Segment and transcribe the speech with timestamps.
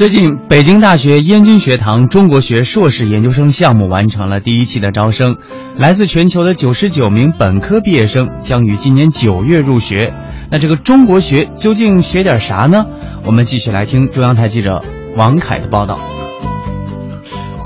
[0.00, 5.36] 最近，北京大学燕京学堂中国学硕士研究生项目完成了第一期的招生，
[5.76, 10.14] 来自全球的九十九名本科毕业生将于今年九月入学。
[10.50, 12.86] 那这个中国学究竟学点啥呢？
[13.26, 14.82] 我们继续来听中央台记者
[15.18, 16.00] 王凯的报道。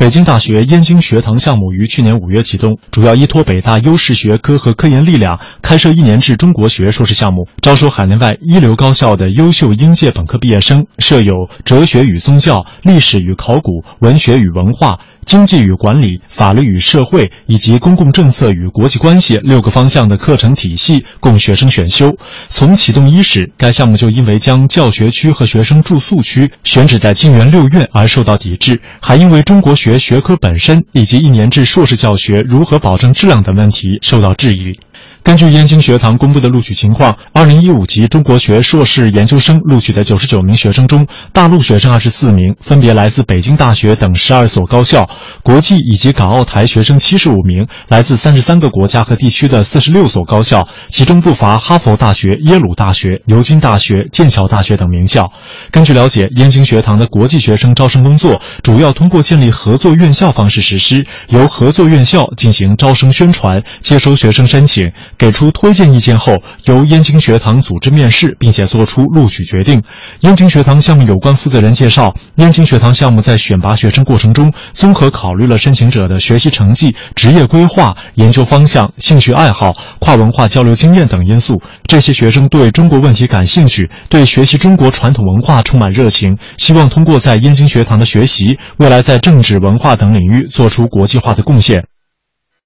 [0.04, 15.00] 北京大学燕京学堂项目于去年五月启动，主要依托北大优势学科和科研力量，开设一年制中国学硕士项目，招收海内外一流高校的优秀应届本科毕业生，设有哲学与宗教、历史与考古、文学与文化。
[15.24, 22.16] 经济与管理、法律与社会以及公共政策与国际关系六个方向的课程体系供学生选修。
[22.48, 34.78] 从启动伊始，该项目就因为将教学区和学生住宿区选址在晋源六院而受到抵制，还因为中国学学科本身以及一年制硕士教学如何保证质量等问题受到质疑。
[35.24, 45.08] 根据燕京学堂公布的录取情况，二零一五级中国学硕士研究生录取的九十九名学生中，大陆学生二十四名，分别来自北京大学等十二所高校；
[45.42, 55.32] 国际以及港澳台学生七十五名，来自三十三个国家和地区的四十六所高校，其中不乏哈佛大学、耶鲁大学、牛津大学、剑桥大学等名校。
[55.70, 64.92] 根据了解，燕京学堂的国际学生招生工作主要通过建立合作院校方式实施，由合作院校进行招生宣传，接收学生申请。
[65.18, 69.82] 给出推荐意见后，由燕京学堂组织面试，并且作出录取决定。
[70.20, 81.60] 燕京学堂项目有关负责人介绍，燕京学堂项目在选拔学生过程中，综合考虑了申请者的学习成绩、职业规划、研究方向、兴趣爱好、跨文化交流经验等因素。
[81.86, 91.93] 这些学生对中国问题感兴趣，对学习中国传统文化充满热情，希望通过在燕京学堂的学习，未来在政治、文化等领域做出国际化的贡献。